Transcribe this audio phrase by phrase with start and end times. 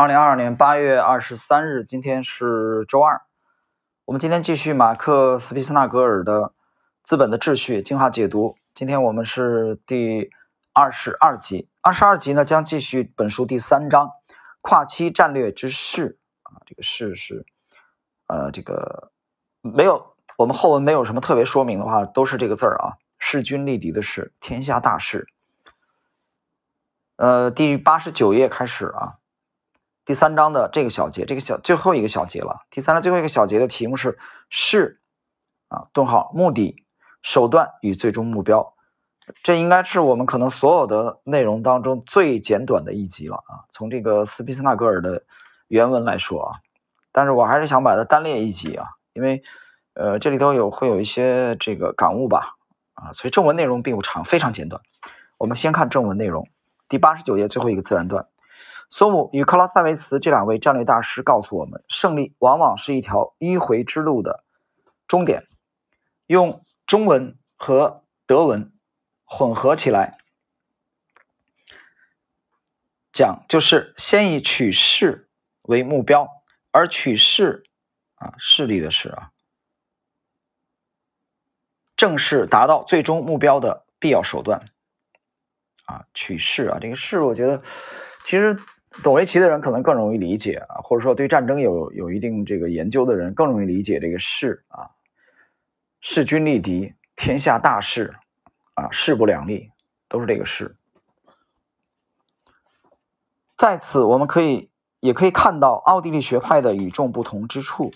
[0.00, 3.20] 二零二二年八月二十三日，今天是周二。
[4.06, 6.40] 我们今天继续马克·斯皮斯纳格尔的
[7.02, 8.56] 《资本的秩序》精华解读。
[8.72, 10.30] 今天我们是第
[10.72, 11.68] 二十二集。
[11.82, 14.08] 二十二集呢，将继续本书第三章
[14.64, 17.44] “跨期战略之势”啊，这个“势”是
[18.26, 19.12] 呃，这个
[19.60, 25.26] 没有我们后文没有什么特别说明的话，都是这个字儿啊，“势均力敌”的“势”，天下大势。
[27.16, 29.19] 呃，第八十九页开始啊。
[30.06, 32.64] 第三章的这个小节，这个小最后一个小节了。
[32.70, 34.18] 第三章最后一个小节的题目是
[34.48, 34.98] “是”，
[35.68, 36.84] 啊，顿号，目的、
[37.22, 38.74] 手段与最终目标。
[39.42, 43.68] 这应该是我们可能所有的内容当中最简短的一集了啊。
[43.70, 45.22] 从这个斯皮斯纳格尔的
[45.68, 46.58] 原文来说啊，
[47.12, 49.42] 但是我还是想把它单列一集啊，因为
[49.94, 52.56] 呃这里头有会有一些这个感悟吧
[52.94, 54.82] 啊，所以正文内容并不长，非常简短。
[55.36, 56.48] 我们先看正文内容，
[56.88, 58.26] 第八十九页最后一个自然段。
[58.92, 64.42] 索姆与克劳塞维茨这两位战略大师告诉我们，胜利往往是一条迂回之路的
[65.06, 65.46] 终点。
[66.26, 68.72] 用中文和德文
[69.24, 70.18] 混合起来
[73.12, 75.28] 讲，就是先以取势
[75.62, 76.28] 为目标，
[76.72, 77.62] 而取势
[78.16, 79.30] 啊，势力的势啊，
[81.96, 84.68] 正是达到最终目标的必要手段
[85.84, 86.06] 啊。
[86.12, 87.62] 取势啊，这个势，我觉得
[88.24, 88.58] 其实。
[89.02, 94.90] 懂围棋的人可能更容易理解啊，或者说对战争有有一定这个研究的人更容易理解这个势啊，
[96.00, 98.14] 势均力敌，天下大势
[98.74, 99.70] 啊，势不两立，
[100.08, 100.76] 都是这个势。
[103.56, 107.92] 在此，我们可以也可以看到奥地利学派的与众不同之处，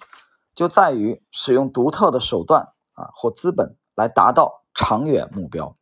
[0.54, 5.76] 就在于使用独特的手段啊或资本来达到长远目标。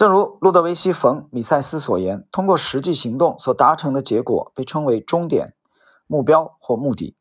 [0.00, 5.52] 正如路德维希·冯·米塞斯所言，通过实际行动所达成的结果被称为终点、
[6.06, 7.14] 目标或目的。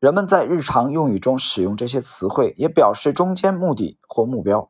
[0.00, 4.68] 人们在日常用语中使用这些词汇，也表示中间目的或目标。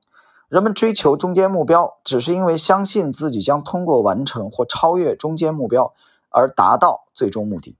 [0.51, 5.95] 人们追求中间目标，只是因为相信自己将通过完成或超越中间目标
[6.29, 7.79] 而达到最终目的。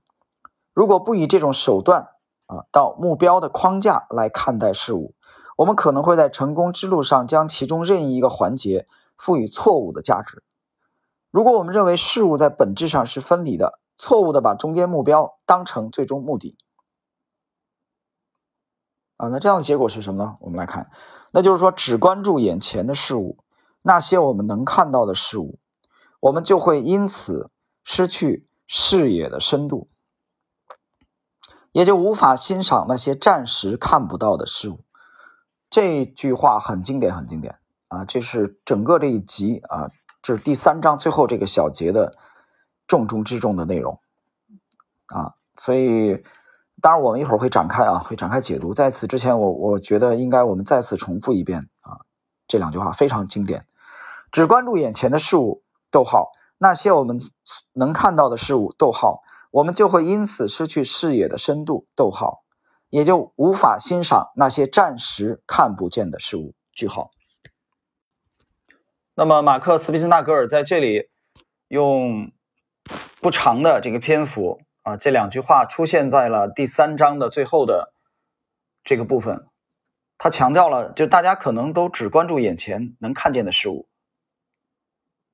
[0.73, 2.07] 如果不以这种手段
[2.47, 5.13] 啊到目标的框架来看待事物，
[5.55, 8.87] 我们可能会在成功之路上将其中任意一个环节。
[9.21, 10.43] 赋予错误的价值。
[11.29, 16.57] 如果我们认为事物在本质上是分离的，错误的把中间目标当成最终目的，
[19.17, 20.37] 啊，那这样的结果是什么呢？
[20.41, 20.89] 我们来看，
[21.31, 23.37] 那就是说，只关注眼前的事物，
[23.83, 25.59] 那些我们能看到的事物，
[26.19, 27.51] 我们就会因此
[27.83, 29.87] 失去视野的深度，
[31.71, 34.83] 也就无法欣赏那些暂时看不到的事物。
[35.69, 37.60] 这句话很经典，很经典。
[37.91, 39.91] 啊，这是整个这一集啊，
[40.21, 42.17] 这是第三章最后这个小节的
[42.87, 43.99] 重中之重的内容
[45.07, 46.23] 啊，所以
[46.81, 48.73] 当然我们一会儿会展开啊，会展开解读。
[48.73, 51.99] 在此之前，我我觉得应该我们再次重复一遍啊，
[52.47, 53.67] 这两句话非常经典。
[54.31, 57.19] 只关注眼前的事物，逗号，那些我们
[57.73, 59.21] 能看到的事物，逗号，
[59.51, 62.45] 我们就会因此失去视野的深度，逗号，
[62.89, 67.11] 也就无法欣赏那些暂时看不见的事物，句号。
[69.21, 71.07] 那么，马克·斯皮斯纳格尔在这里
[71.67, 72.31] 用
[73.21, 77.93] 不长的这个篇幅啊，这两句话出现在了第三章的最后的
[78.83, 79.45] 这个部分。
[80.17, 83.87] 他强调了，就大家可能都只关注眼前能看见的事物，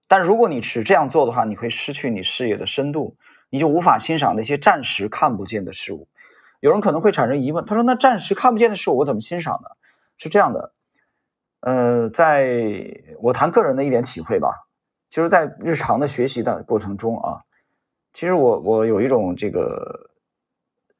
[0.09, 3.15] 但如果你只这样做的话，你会失去你视野的深度，
[3.49, 6.09] 你就无法欣赏那些暂时看不见的事物。
[6.59, 9.69] 有人可能会产生疑问，他说：“那暂时看不见的事物，我怎么欣赏呢？”
[10.19, 10.73] 是这样的。
[11.67, 14.69] 呃，在我谈个人的一点体会吧，
[15.09, 17.41] 其实，在日常的学习的过程中啊，
[18.13, 20.11] 其实我我有一种这个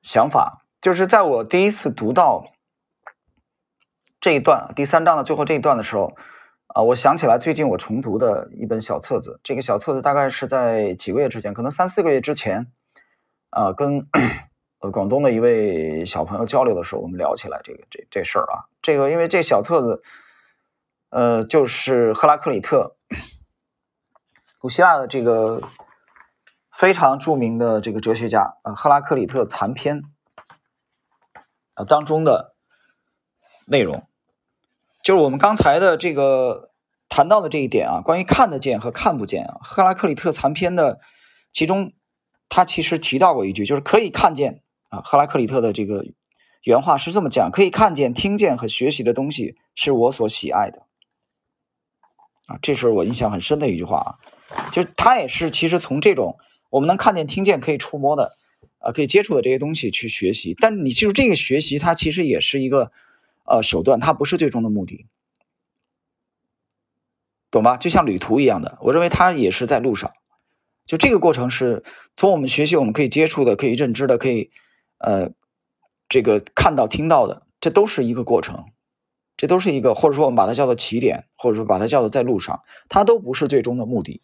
[0.02, 2.44] 想法，就是在我第一次读到
[4.20, 6.18] 这一段第三章的最后这一段的时候，
[6.68, 12.68] 啊，我想起来最近我重读的一本小册子，这个小册子大概是在几个月之前，可能三四个月之前，
[13.52, 14.06] 啊，跟
[14.84, 20.04] 呃广东的一位小朋友交流的时候，我们聊起来这个这这事儿啊，这个因为这小册子。
[21.10, 22.98] 呃，就是赫拉克里特，
[24.60, 25.62] 古希腊的这个
[26.76, 30.04] 非常著名的这个哲学家啊，赫拉克里特残篇
[31.76, 32.56] 啊当中的
[33.66, 34.06] 内容，
[35.02, 36.72] 就是我们刚才的这个
[37.08, 41.00] 谈到的这一点啊，关于看得见和看不见啊，赫拉克里特残篇的
[41.54, 41.94] 其中，
[42.50, 46.04] 他其实提到过一句，就是可以看见啊，赫拉克里特的这个
[46.64, 50.87] 原话是这么讲：可以看见、听见和学习的东西，是我所喜爱的。
[52.48, 54.18] 啊，这是我印象很深的一句话
[54.50, 56.38] 啊，就他也是其实从这种
[56.70, 58.38] 我们能看见、听见、可以触摸的，
[58.80, 60.56] 啊，可以接触的这些东西去学习。
[60.60, 62.92] 但你记住，这个学习它其实也是一个
[63.46, 65.06] 呃手段，它不是最终的目的，
[67.52, 67.78] 懂吧？
[67.78, 70.14] 就像旅途一样的，我认为它也是在路上。
[70.86, 71.84] 就这个过程是
[72.16, 74.52] 从我们学习，我们可以接触的、可以认知的、可以
[75.00, 75.32] 呃
[76.08, 78.66] 这个看到、听到的，这都是一个过程。
[79.38, 84.24] 这都是一个，或者说我们把它叫做起点，或者说把它叫做在路上，它都不是最终的目的。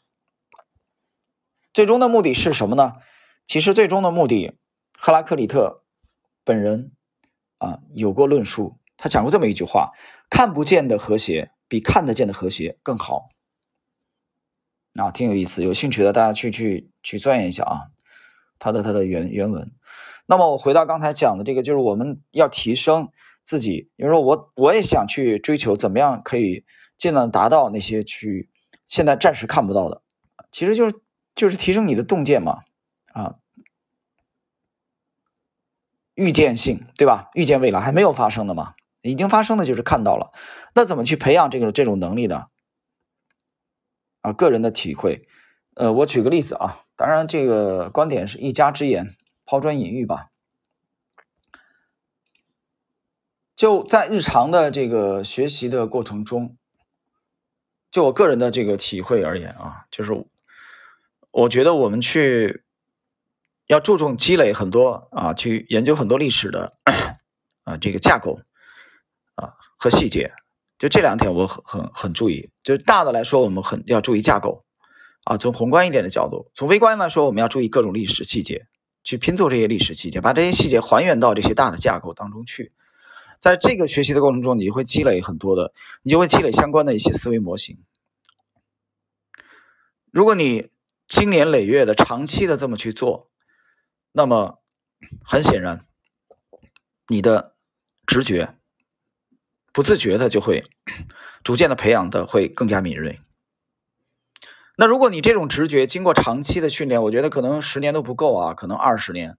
[1.72, 2.94] 最终的目的是什么呢？
[3.46, 4.58] 其实最终的目的，
[4.98, 5.84] 赫拉克里特
[6.44, 6.94] 本人
[7.60, 9.92] 啊有过论述，他讲过这么一句话：
[10.32, 13.30] 看不见的和谐比看得见的和谐更好。
[14.96, 17.82] 啊，挺有意思，有兴趣的大家去去去钻研一下啊，
[18.58, 19.72] 他的他的原原文。
[20.26, 23.10] 那么我回到刚才讲的这个，就是我们要提升。
[23.46, 26.64] 自己，比如说我我也想去追求怎么样可以
[26.98, 28.50] 尽量达到那些去
[28.88, 30.02] 现在暂时看不到的，
[30.52, 31.00] 其实就是
[31.36, 32.64] 就是提升你的洞见嘛，
[33.12, 33.36] 啊，
[36.14, 37.30] 预见性对吧？
[37.34, 40.32] 预见未来还没有发生的嘛，已经发生的就是看到了，
[40.74, 42.48] 那怎么去培养这个这种能力呢？
[44.22, 45.28] 啊，个人的体会，
[45.76, 50.30] 呃，我举个例子啊，当然这个观点是一家之言，抛砖引玉吧。
[53.56, 56.58] 就在日常的这个学习的过程中，
[57.92, 60.26] 就我个人的这个体会而言啊，就是
[61.30, 62.64] 我觉得我们去
[63.68, 66.78] 要注重积累很多啊，去研究很多历史的
[67.64, 68.40] 啊这个架构
[69.36, 70.34] 啊和细节，
[70.80, 72.50] 就这两点我很很很注意。
[72.64, 74.66] 就是大的来说，我们很要注意架构
[75.26, 78.66] 啊，从宏观一点的角度；从微观来说，我们要注意各种历史细节，
[79.04, 82.72] 去拼凑这些历史细节，把这些细节还原到这些大的架构当中去。
[83.44, 87.78] 在这个学习的过程中，你会积累很多的，你就会积累相关的一些思维模型。
[90.12, 90.70] 如果你
[91.08, 93.30] 经年累月的、长期的这么去做，
[94.14, 94.62] 那么
[95.26, 95.86] 很显然，
[97.10, 97.54] 你的
[98.08, 98.56] 直觉
[99.74, 100.64] 不自觉的就会
[101.44, 103.20] 逐渐的培养的会更加敏锐。
[104.78, 109.38] 那如果你这种直觉经过长期的训练，我觉得可能十年都不够啊，可能二十年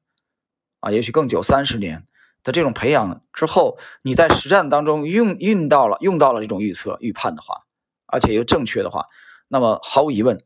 [0.81, 2.07] 啊，也许更久，三十年。
[2.45, 7.65] 的这种培养之后，你在实战当中用用到了用到了这种预测预判的话，
[8.07, 9.07] 而且又正确的话，
[9.49, 10.45] 那么毫无疑问，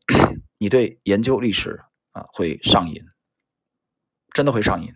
[0.57, 1.81] 你对研究历史
[2.13, 3.03] 啊会上瘾，
[4.31, 4.93] 真的会上瘾。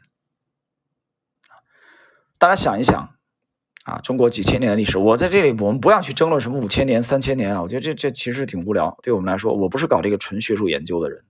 [2.37, 3.15] 大家想一想
[3.83, 8.97] 啊，中国几千年的历史，我在这里我们不要去争论什么五千年、三千年啊，我觉得这这其实挺无聊。
[9.03, 11.25] 对我们来说，我不是搞这个纯学术研究的人，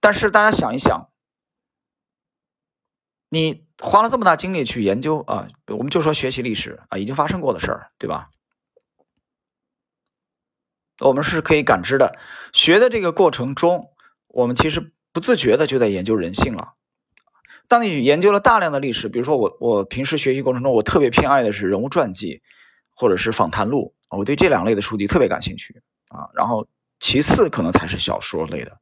[0.00, 1.08] 但是大家想一想。
[3.28, 8.30] 你花了这么大精力去研究啊，我们就说学习历史啊，已经发生过的事儿，对吧？
[11.00, 12.18] 我们是可以感知的。
[12.52, 13.90] 学的这个过程中，
[14.28, 16.72] 我们其实不自觉的就在研究人性了。
[17.68, 22.40] 当你研究了大量的历史，比如说我我平时学习过程中，我特别偏爱的是人物传记
[22.94, 26.30] 或者是访谈录，我对这两类的书籍特别感兴趣啊。
[26.34, 26.66] 然后
[27.00, 28.78] 其次可能才是小说类的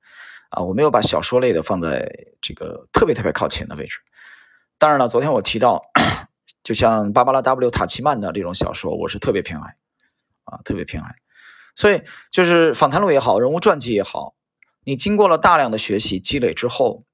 [0.51, 2.09] 啊，我没有把小说类的放在
[2.41, 3.99] 这个特别特别靠前的位置。
[4.79, 5.83] 当然了，昨天我提到，
[6.63, 9.77] 就像芭芭拉 ·W· 塔奇曼的这种小说，我是特别偏爱，
[10.45, 11.17] 啊，特别偏爱。
[11.77, 14.35] 所以就是访谈录也好，人物传记也好，
[14.85, 17.05] 你经过了大量的学习积累之后，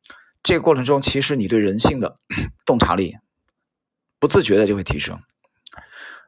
[0.42, 2.18] 这个过程中，其实你对人性的
[2.66, 3.16] 洞察力
[4.18, 5.20] 不自觉的就会提升。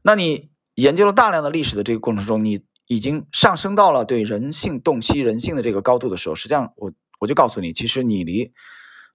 [0.03, 8.53] 那你研究了大量的历史的这个过程中，你已经上升到了对人性洞悉人性的这个高度的时候，实际上我我就告诉你，其实你离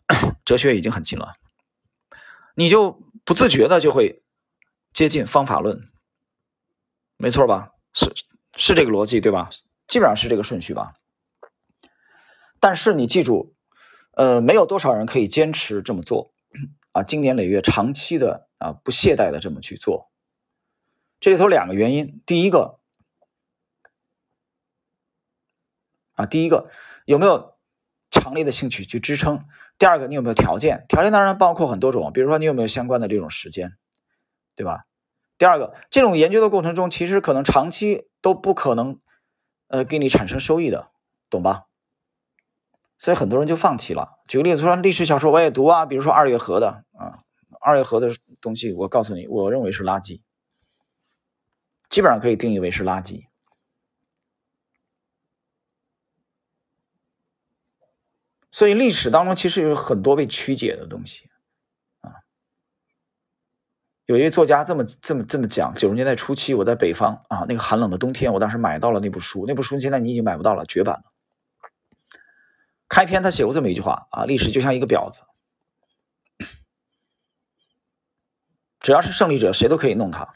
[0.45, 1.33] 哲学已经很近了。
[2.59, 4.23] 你就不自觉的就会
[4.91, 5.91] 接近方法论，
[7.15, 7.73] 没错吧？
[7.93, 8.11] 是
[8.57, 9.51] 是这个逻辑对吧？
[9.87, 10.95] 基本上是这个顺序吧。
[12.59, 13.53] 但是你记住，
[14.13, 16.33] 呃，没有多少人可以坚持这么做
[16.93, 20.09] 啊，经年累月、长期的啊，不懈怠的这么去做。
[21.19, 22.79] 这里头两个原因，第一个
[26.15, 26.71] 啊，第一个
[27.05, 27.55] 有没有
[28.09, 29.45] 强烈的兴趣去支撑？
[29.77, 30.85] 第二个，你有没有条件？
[30.89, 33.73] 条件当然包括很多种，比如说你有没有相关的这种时间，
[34.55, 34.85] 对吧？
[35.37, 38.99] 第二个，这种研究的过程中，其实可能长期都不可能，
[39.67, 40.89] 呃，给你产生收益的，
[41.29, 41.65] 懂吧？
[42.97, 44.17] 所以很多人就放弃了。
[44.27, 47.21] 举个例子说，历史小说我也读啊，比如说二月河的啊，
[47.61, 48.09] 二月河的
[48.41, 50.21] 东西，我告诉你，我认为是垃圾，
[51.89, 53.27] 基本上可以定义为是垃圾。
[58.57, 61.29] 所以历史当中其实有很多被曲解的东西，
[62.01, 62.09] 啊，
[64.07, 71.03] 有一位作家这么这么这么讲：九十年代初期，我在北方啊，那个寒冷的冬天，我当时买到了那部书，那部书现在你已经买不到了，绝版了。
[72.89, 75.21] 开篇他写过这么一句话啊：历史就像一个婊子，
[78.79, 80.33] 只要是胜利者，谁都可以弄他，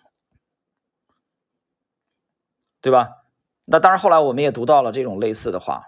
[2.81, 3.23] 对吧？
[3.65, 5.85] 那当然，后来我们也读到了这种类似的话：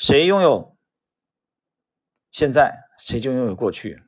[0.00, 0.78] 谁拥有
[2.32, 4.02] 现在，谁就拥有过去，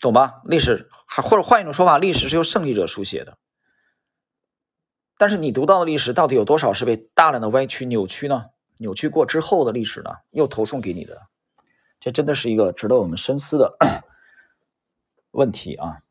[0.00, 0.42] 懂吧？
[0.44, 3.38] 历史还或者换一种说法，历史是由胜利者书写的。
[5.16, 8.46] 但是你读到的历史到底有多少是被大量的歪曲、扭曲呢？
[8.78, 10.16] 扭曲过之后的历史呢？
[10.32, 11.28] 又投送给你的，
[12.00, 13.76] 这真的是一个值得我们深思的
[15.30, 16.02] 问题啊！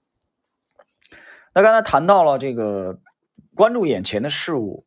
[1.54, 3.02] 那刚才谈到了这个
[3.56, 4.86] 关注眼前的事物，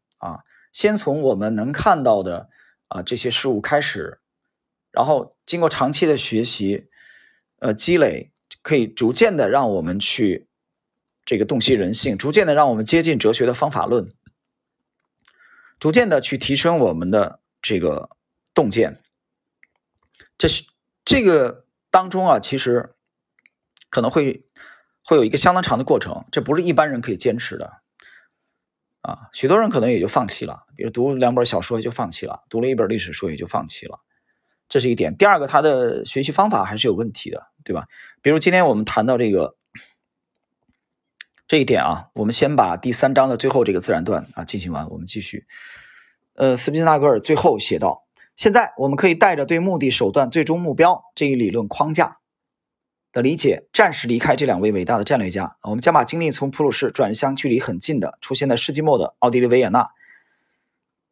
[0.73, 2.51] 先从我们能看到的
[2.89, 4.21] 啊这些事物开始，
[4.91, 6.89] 然后经过长期的学习，
[7.59, 8.33] 呃积累，
[8.63, 10.47] 可以逐渐的让我们去。
[11.27, 14.11] 这个洞悉人性，逐渐的让我们接近哲学的方法论，
[15.79, 18.09] 逐渐的去提升我们的这个
[18.55, 19.03] 洞见。
[20.39, 20.65] 这是
[21.05, 22.95] 这个当中啊，其实
[23.91, 24.47] 可能会
[25.03, 27.83] 会有一个相当长的过程，这不是一般人可以坚持的
[29.09, 29.29] 啊。
[29.33, 34.01] 许多人可能也就放弃了，比如读两本小说就放弃了，读了一本历史书也就放弃了，
[34.69, 35.17] 这是一点。
[35.17, 37.87] 第二个，他的学习方法还是有问题的，对吧？
[38.23, 39.57] 比如今天我们谈到这个。
[41.51, 45.47] 这一点啊，我们先把第三章的最后这个自然段啊进行完，我们继续。
[46.35, 48.05] 呃，斯宾纳格尔最后写道：
[48.37, 52.19] 现在我们可以带着对目的、手段、最终目标这一理论框架
[53.19, 55.57] 的理解，暂时离开这两位伟大的战略家。
[55.63, 59.91] 我们将把精力从普鲁士转向距离很近的、出现在世纪末的奥地利维也纳。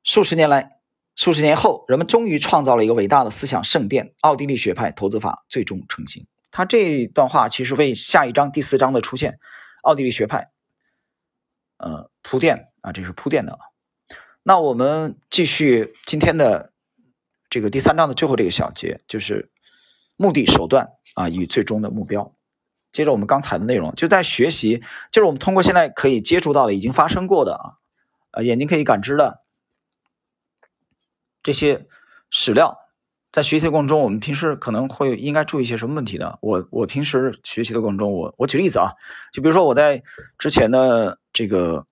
[0.05, 0.79] 数十年来，
[1.17, 6.29] 数十年后，人们终于创造了一个伟大的思想圣殿——奥地利学派投资法最终成型。
[6.53, 9.41] 他这段话其实为下一章第四章的出现。
[9.83, 10.51] 奥地利学派，
[11.77, 13.59] 呃，铺垫啊，这是铺垫的。
[14.45, 16.73] 那我们继续今天的
[17.51, 19.51] 这个第三章的最后这个小节，就是
[20.17, 22.35] 目的、手段啊与最终的目标。
[22.93, 24.83] 接着我们刚才的内容，就在学习，
[25.13, 27.73] 就是我们通过现在可以接触到的、已经发生过的啊，
[28.31, 29.43] 呃，眼睛可以感知的
[31.43, 31.87] 这些
[32.31, 32.79] 史料。
[33.33, 36.39] 在学习的过程中，我们平时可能会应该注意一些什么问题呢？
[36.41, 38.93] 我我平时学习的过程中，我我举例子啊，
[39.31, 40.03] 就比如说我在
[40.39, 41.87] 之前的这个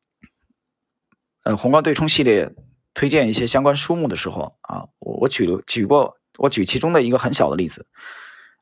[1.43, 2.55] 呃宏观对冲系列
[2.95, 7.87] 推荐一些相关书目的时候啊，我我举了举过我举其中的一个很小的例子，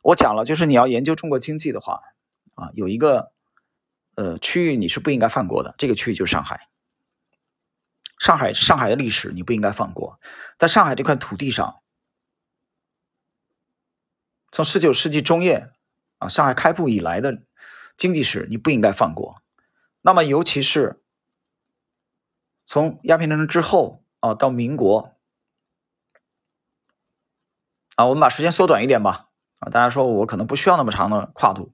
[0.02, 2.00] 我讲了就是你要研究中国经济的话
[2.55, 3.33] 啊，有一个
[4.14, 6.69] 呃区域你是不应该放过的，这个区域就是上海，
[8.19, 10.21] 上海上海的历史你不应该放过，
[10.59, 11.81] 在上海这块土地上。
[14.50, 15.71] 从十九世纪中叶
[16.19, 17.43] 啊，上海开埠以来的
[17.97, 19.41] 经济史，你不应该放过。
[20.02, 21.02] 那么，尤其是
[22.67, 25.12] 从鸦片战争之后啊，到民国
[28.02, 29.28] 啊，我们把时间缩短一点吧
[29.59, 29.71] 啊。
[29.71, 31.73] 大家说我可能不需要那么长的跨度，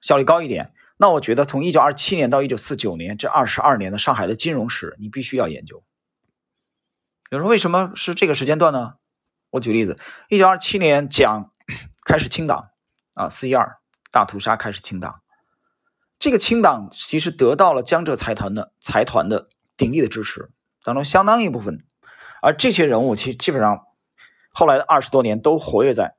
[0.00, 0.72] 效率高一点。
[0.96, 5.82] 那我觉得从一九二七年到一九四九年这二十二年的上海的金融史，你必须要研究。
[7.30, 8.94] 有人说为什么是这个时间段呢？
[9.50, 9.98] 我举例子，
[10.28, 11.50] 一九二七年讲。
[12.04, 12.70] 开始清党
[13.14, 13.78] 啊，四一二
[14.10, 15.20] 大屠杀开始清党，
[16.18, 20.50] 这个清党其实得到了江浙财团的财团的鼎力的支持，
[20.82, 21.84] 当中相当一部分，
[22.42, 23.86] 而这些人物其基本上
[24.50, 26.14] 后来的二十多年都活跃在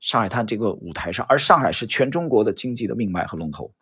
[0.00, 3.72] 上海滩这个舞台上，而上海是全中国的经济的命脉和龙头。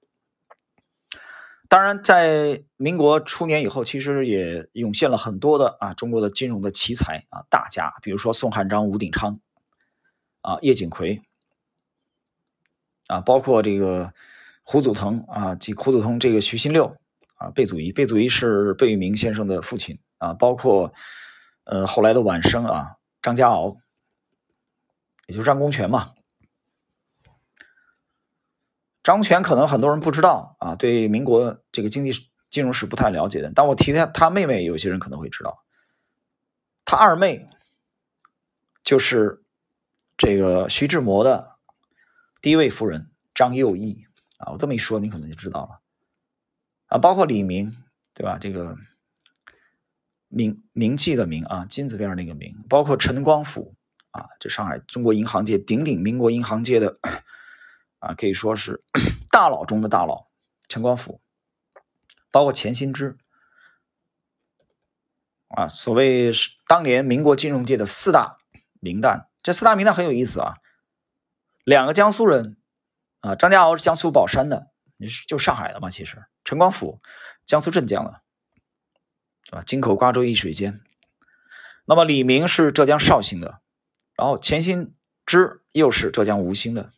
[1.69, 9.41] 当然，在民国初年以后，其实也涌现了很多的啊中国的金融的奇才啊大家，比如说宋汉章、吴鼎昌。
[10.43, 11.21] 啊，叶景葵，
[13.09, 14.12] 啊，包括这个
[14.62, 16.97] 胡祖腾啊，及胡祖腾这个徐新六
[17.35, 20.95] 啊，贝祖仪，贝祖仪是贝聿铭先生的父亲啊，包括
[21.65, 23.76] 呃后来的晚生啊，张家敖，
[25.26, 26.14] 也就是张公权嘛。
[29.02, 32.12] 张公权可能很多人不知道啊，对民国这个经济
[32.50, 35.64] 金融史不太了解的，但我提他他妹妹，有些人可能会知道，
[36.85, 37.49] 他二妹
[38.83, 39.42] 就是。
[40.18, 41.59] 这个徐志摩的
[42.40, 44.06] 第一位夫人张幼仪
[44.38, 45.83] 啊，我这么一说，你可能就知道了
[46.87, 46.97] 啊。
[46.97, 47.76] 包括李明，
[48.14, 48.38] 对吧？
[48.40, 48.78] 这个
[50.28, 52.64] 铭铭记的铭啊，金字边那个铭。
[52.66, 53.75] 包括陈光甫
[54.16, 56.99] 啊，这上海中国银行界鼎鼎民国银行界的
[57.99, 58.82] 啊，可以说是
[59.30, 60.26] 大佬中的大佬。
[60.68, 61.20] 陈光甫，
[62.30, 63.18] 包括钱新之
[65.49, 68.38] 啊，所谓是当年民国金融界的四大
[68.80, 69.26] 名旦。
[69.42, 70.56] 这四大名旦很有意思啊，
[71.62, 72.56] 两个江苏人
[73.20, 75.90] 啊，张家敖是江苏宝山的，你是就上海的嘛？
[75.90, 77.00] 其实陈光甫
[77.44, 78.23] 江苏镇江的，
[79.56, 80.80] 啊，京口瓜洲一水间，
[81.85, 83.61] 那么李明是浙江绍兴的，
[84.16, 84.94] 然后钱新
[85.26, 86.92] 之又是浙江吴兴的，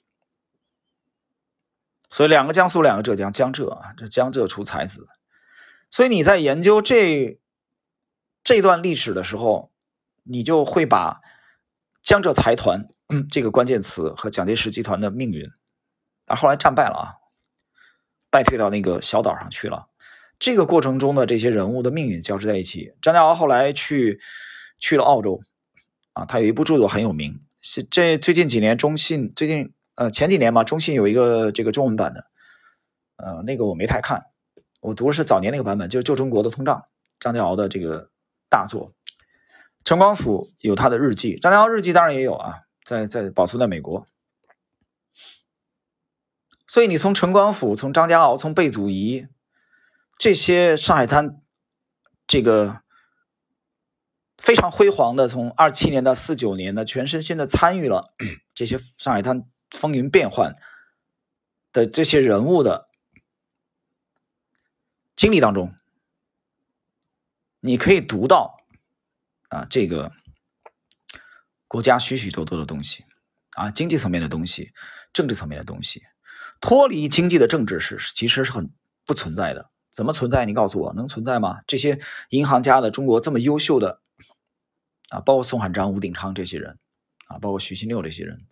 [2.08, 5.08] 所以两个江苏，两个浙江，江浙啊，这江浙出才子。
[5.90, 7.40] 所以你在研究这
[8.44, 9.72] 这段历史的时候，
[10.22, 11.20] 你就会把
[12.02, 12.88] 江浙财团
[13.30, 15.50] 这个关键词和蒋介石集团的命运，
[16.26, 17.14] 啊，后来战败了啊，
[18.30, 19.88] 败退到那个小岛上去了。
[20.38, 22.94] 这个过程中的这些人物的命运交织在一起。
[23.02, 24.20] 张家敖后来去
[24.78, 25.42] 去了澳洲，
[26.18, 32.25] 啊，他有一部著作很有名，是这最近几年中信最近呃前几年嘛，中信有一个这个中文版的，
[33.16, 34.26] 呃，那个我没太看。
[34.80, 36.80] 我读的是早年那个版本，就是《旧中国的通胀》，
[37.20, 38.10] 张家敖的这个
[38.48, 38.92] 大作。
[39.84, 44.08] 陈光甫有他的日记，张家敖日记当然也有啊，在在保存在美国。
[46.66, 49.26] 所以你从陈光甫、从张家敖、从贝祖仪
[50.18, 51.40] 这些上海滩
[52.26, 52.80] 这个
[54.38, 58.14] 非常辉煌的，从二七年到四九年的全身心的参与了
[58.54, 60.57] 这些上海滩风云变幻
[61.73, 62.88] 的这些人物的。
[65.16, 65.75] 经历当中，
[67.59, 68.57] 你可以读到
[69.49, 70.12] 啊，这个
[71.66, 73.04] 国家许许多多的东西
[73.50, 74.71] 啊，经济层面的东西，
[75.12, 76.04] 政治层面的东西，
[76.61, 78.71] 脱离经济的政治是其实是很
[79.04, 79.71] 不存在的。
[79.90, 80.47] 怎么存在？
[80.47, 81.62] 你告诉我，能存在吗？
[81.66, 84.00] 这些银行家的中国这么优秀的
[85.11, 86.79] 啊，包括宋汉章、吴鼎昌这些人
[87.27, 88.47] 啊，包括许新六这些人，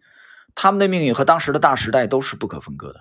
[0.55, 3.01] 他们的命运和当时的大时代都是不可分割的。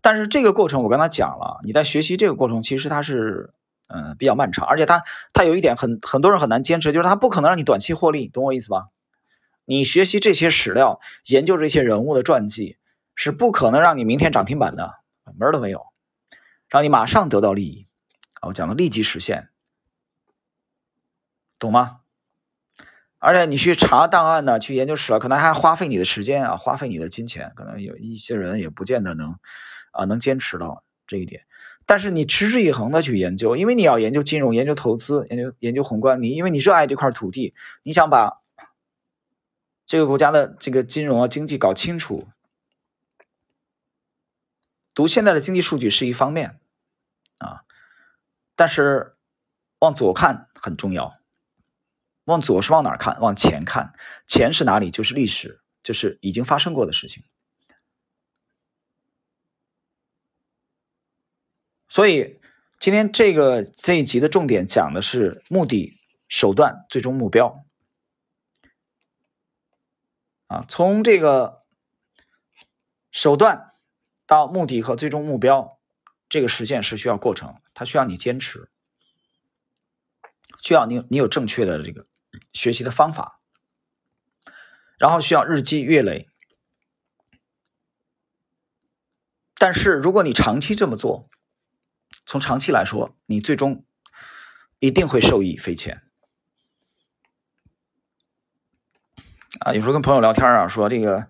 [0.00, 3.52] 但是这个过程我跟他讲了，你在学习这个过程，其实它是
[3.88, 8.88] 嗯比较漫长，而且它它有一点很很多人很难坚持，就是它不可能让你短期获利，懂我意思吧？
[9.64, 12.78] 你学习这些史料，研究这些人物的传记，
[13.14, 14.94] 是不可能让你明天涨停板的，
[15.36, 15.84] 门儿都没有，
[16.68, 17.86] 让你马上得到利益。
[18.40, 19.48] 我讲的立即实现，
[21.58, 22.00] 懂吗？
[23.18, 29.36] 而且你去查档案呢，去研究史料，可能还花费你的时间啊，花费你的金钱，可能有一些人也不见得能。
[29.90, 31.46] 啊，能坚持到这一点，
[31.86, 38.42] 但是你持之以恒的去研究，因为你要研究金融、研究投资、研究研究宏观，你因为你热爱这块土地，你想把
[39.86, 42.28] 这个国家的这个金融啊经济搞清楚。
[44.94, 46.60] 读现在的经济数据是一方面
[47.38, 47.62] 啊，
[48.54, 49.16] 但是
[49.80, 51.17] 往左看很重要。
[52.28, 53.18] 往左是往哪看？
[53.20, 53.94] 往前看，
[54.26, 54.90] 前是哪里？
[54.90, 57.24] 就是历史，就是已经发生过的事情。
[61.88, 62.38] 所以，
[62.78, 67.64] 今天这个这一集的重点讲的是目的、手段、最终目标。
[70.48, 71.62] 啊，从这个
[73.10, 73.72] 手段
[74.26, 75.78] 到目的和最终目标，
[76.28, 78.70] 这个实现是需要过程，它需要你坚持，
[80.62, 82.06] 需要你你有正确的这个
[82.52, 83.40] 学习的方法，
[84.98, 86.26] 然后需要日积月累。
[89.60, 91.28] 但是，如果你长期这么做，
[92.24, 93.84] 从长期来说，你最终
[94.78, 96.02] 一定会受益匪浅。
[99.60, 101.26] 啊，有时候跟朋友聊天啊，说这个，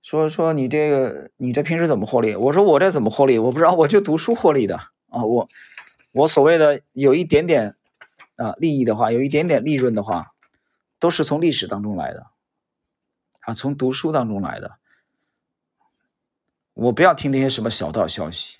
[0.00, 2.36] 说说你这个，你这平时怎么获利？
[2.36, 3.40] 我说我这怎么获利？
[3.40, 4.76] 我不知道，我就读书获利的
[5.08, 5.24] 啊。
[5.24, 5.48] 我
[6.12, 7.74] 我所谓的有一点点
[8.36, 10.35] 啊利益的话，有一点点利润的话，
[10.98, 12.26] 都是从历史当中来的
[13.40, 14.78] 啊，从读书当中来的。
[16.74, 18.58] 我不要听那些什么小道消息。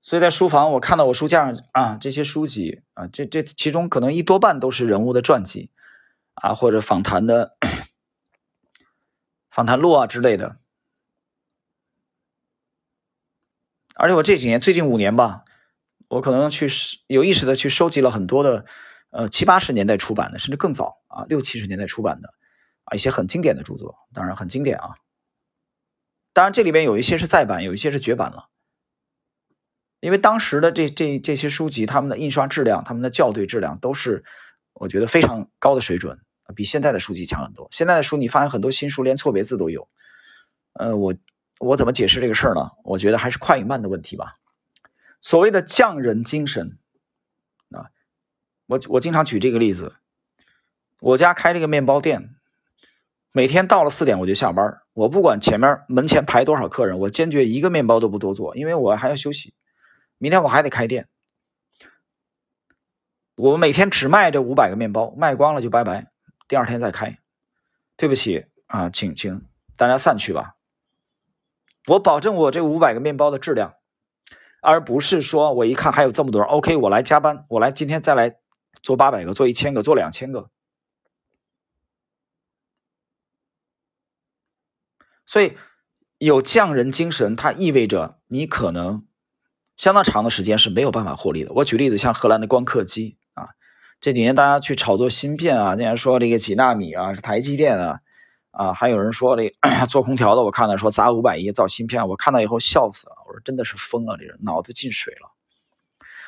[0.00, 5.70] 所以在书房，我看到我书架上啊，这些书籍啊，这这其中可能一多半都是人物的传记
[6.34, 7.56] 啊，或者访谈的
[9.48, 10.56] 访谈录啊之类的。
[13.94, 15.44] 而且我这几年，最近五年吧，
[16.08, 16.66] 我可能去
[17.06, 18.64] 有意识的去收集了很多的
[19.12, 22.34] 呃七八十年代出版的，甚至更早啊六七十年代出版的
[22.84, 24.96] 啊一些很经典的著作，当然很经典啊。
[26.32, 28.48] 当然这里边有一些是再版，有一些是绝版了。
[30.00, 34.24] 因为当时的这这这些书籍，他们的印刷质量、他们的校对质量都是，
[34.72, 36.18] 我觉得非常高的水准，
[36.56, 37.68] 比现在的书籍强很多。
[37.70, 39.88] 现在的书，你发现很多新书连错别字都有。
[40.72, 41.14] 呃，我
[41.60, 42.70] 我怎么解释这个事儿呢？
[42.82, 44.36] 我觉得还是快与慢的问题吧。
[45.20, 46.78] 所谓的匠人精神，
[48.72, 49.96] 我我经常举这个例子，
[50.98, 52.34] 我家开这个面包店，
[53.30, 59.52] 每天到了四点我就下班，我不管前面门前排多少客人，我坚决一个面包都不多做，因为我还要休息。
[60.16, 61.06] 明天我还得开店，
[63.34, 66.06] 我每天只卖这五百个面包，卖光了就拜拜，
[66.48, 67.18] 第二天再开。
[67.98, 69.44] 对不起啊，请请
[69.76, 70.54] 大家散去吧。
[71.88, 73.74] 我保证我这五百个面包的质量，
[74.62, 78.36] 而不是说我一看还有这么多人，OK，我来加班，我来今天再来
[78.82, 80.50] 做八百个，做一千个，做两千个。
[85.24, 85.56] 所以
[86.18, 89.06] 有匠人精神，它意味着你可能
[89.76, 91.52] 相当长的时间是没有办法获利的。
[91.54, 93.48] 我举例子，像荷兰的光刻机啊，
[94.00, 98.00] 这几年大家去炒作芯片啊，竟然说这个几纳米啊是台积电啊，
[98.50, 99.54] 啊，还有人说这
[99.88, 105.32] 做空调的，我看到说砸五百亿造芯片，我看到以后笑死了，我说真的是疯了，这人脑子进水了。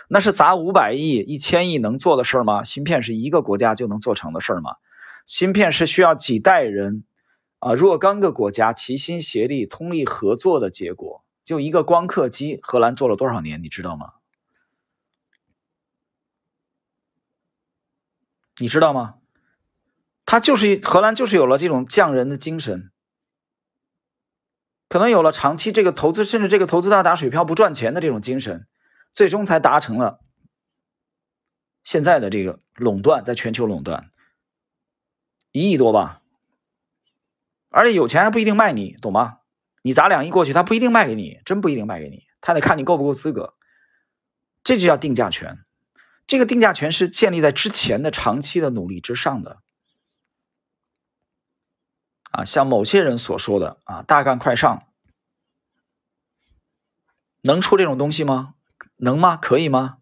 [0.09, 2.65] 那是砸五百亿、一千亿能做的事儿吗？
[2.65, 4.77] 芯片是一个国家就能做成的事儿吗？
[5.27, 7.05] 芯片是需要几代人。
[7.61, 13.63] 啊，若干个国家齐心协力、通力合作的结果，就一个光刻机，荷兰做了多少年？
[13.63, 14.13] 你知道吗？
[18.59, 19.15] 你知道吗？
[20.27, 22.91] 他就是荷兰，就是有了这种匠人的精神，
[24.91, 28.67] 可能有了长期这个投资，甚至这个投资大打水漂不赚钱的这种精神，
[29.15, 30.21] 最终才达成了
[31.85, 34.11] 现在的这个垄断，在全球垄断
[35.53, 36.21] 一亿多吧。
[37.71, 39.41] 而且有钱还不一定卖你，懂吗？
[39.83, 43.55] 你砸两亿过去，他不一定卖给你，真不一定卖给你，他得看你够不够资格。
[44.63, 45.65] 这就叫定价权，
[46.27, 49.61] 这个定价权是建立在之前的长期的努力之上的。
[52.31, 54.89] 啊，像某些人所说的啊，大干快上，
[57.43, 58.54] 能出这种东西吗？
[58.97, 59.37] 能吗？
[59.37, 59.99] 可以吗？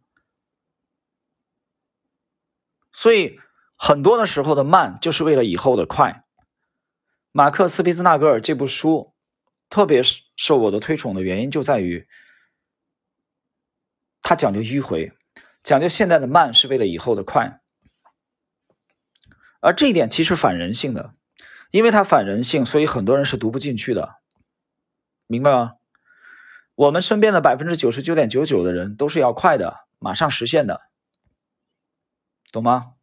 [2.92, 3.40] 所以
[3.76, 6.24] 很多的时候的慢，就是为了以后的快。
[7.32, 9.14] 马克思·皮斯纳格尔这部书
[9.70, 12.06] 特别是受我的推崇的原因，就在于
[14.20, 15.12] 他讲究迂回，
[15.62, 17.60] 讲究现在的慢是为了以后的快，
[19.60, 21.14] 而这一点其实反人性的，
[21.70, 24.16] 因为它反人性，所以很多人是读不进去的，
[25.26, 25.76] 明白吗？
[26.74, 30.80] 我们身边的百分之九十九点九九的人都是要快的，马上实现的，
[32.50, 32.94] 懂吗？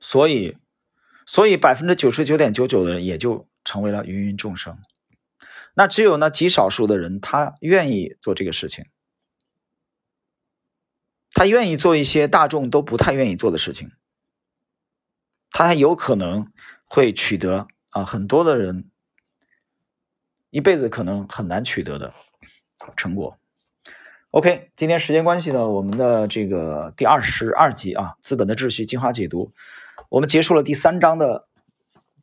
[0.00, 0.56] 所以，
[1.26, 4.78] 所以百分之九十九点九九的人也就成为了芸芸众生。
[5.74, 8.86] 那只有那极少数的人，他愿意做这个事情，
[11.32, 13.92] 他愿意做一些大众都不太愿意做的事情，
[15.50, 16.50] 他还有可能
[16.86, 18.90] 会取得啊很多的人
[20.50, 22.14] 一辈子可能很难取得的
[22.96, 23.36] 成果。
[24.30, 29.52] OK，今天时间关系呢，我们的这个第二十二集啊，《资本的秩序》精华解读。
[30.08, 31.46] 我们结束了第三章的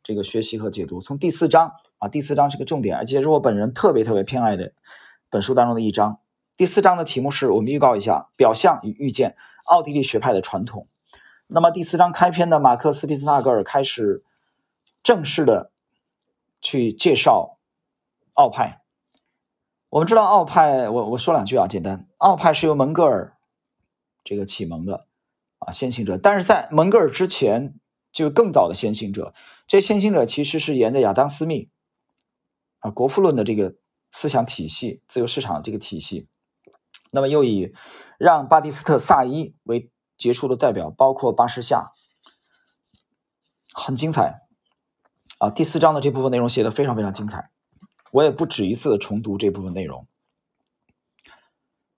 [0.02, 4.72] 这个学习和解读，从第四章啊，第四章是个重点，而且是我本人特别特别偏爱的
[5.30, 6.20] 本书当中的一章。
[6.56, 10.88] 第四章的题目是我们预告一下：表象与预见，奥地利学派的传统。
[11.48, 14.24] 那么第四章开篇的马克思·皮斯纳格尔开始
[15.02, 15.70] 正式的
[16.60, 17.55] 去介绍
[18.36, 18.84] 奥派。
[19.88, 23.36] 我们知道奥派，我我说两句啊，简单，奥派是由蒙格尔
[24.22, 25.08] 这个启蒙的。
[25.58, 27.80] 啊，先行者，但是在蒙格尔之前
[28.12, 29.32] 就更早的先行者，
[29.66, 31.70] 这先行者其实是沿着亚当·斯密
[32.80, 33.74] 啊《国富论》的这个
[34.12, 36.28] 思想体系、自由市场这个体系，
[37.10, 37.72] 那么又以
[38.18, 41.92] 让巴蒂斯特·萨伊为杰出的代表，包括巴士夏，
[43.72, 44.42] 很精彩
[45.38, 45.48] 啊。
[45.48, 47.50] 第四章的这部分内容写的非常非常精彩，
[48.10, 50.06] 我也不止一次的重读这部分内容，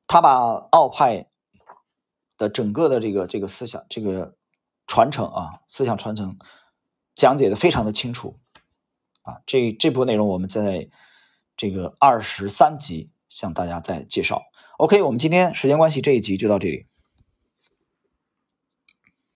[0.06, 1.26] 他把奥派。
[2.38, 4.36] 的整个的这个这个思想这个
[4.86, 6.38] 传承啊，思想传承
[7.16, 8.38] 讲解的非常的清楚
[9.22, 10.88] 啊，这这部分内容我们在
[11.56, 14.44] 这个二十三集向大家再介绍。
[14.76, 16.86] OK，我们今天时间关系这一集就到这里。